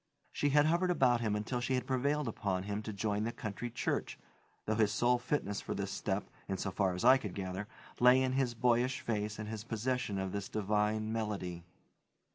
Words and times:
She 0.31 0.49
had 0.49 0.65
hovered 0.65 0.89
about 0.89 1.21
him 1.21 1.35
until 1.35 1.61
she 1.61 1.75
had 1.75 1.85
prevailed 1.85 2.27
upon 2.27 2.63
him 2.63 2.81
to 2.81 2.91
join 2.91 3.23
the 3.23 3.31
country 3.31 3.69
church, 3.69 4.17
though 4.65 4.73
his 4.73 4.91
sole 4.91 5.19
fitness 5.19 5.61
for 5.61 5.75
this 5.75 5.91
step, 5.91 6.27
insofar 6.49 6.95
as 6.95 7.05
I 7.05 7.17
could 7.19 7.35
gather, 7.35 7.67
lay 7.99 8.19
in 8.19 8.31
his 8.31 8.55
boyish 8.55 9.01
face 9.01 9.37
and 9.37 9.47
his 9.47 9.63
possession 9.63 10.17
of 10.17 10.31
this 10.31 10.49
divine 10.49 11.13
melody. 11.13 11.65